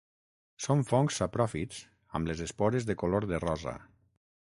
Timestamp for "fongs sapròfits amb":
0.91-2.33